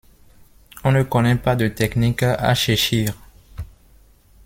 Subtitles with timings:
[0.83, 3.13] On ne connaît pas de techniques à Cheshire.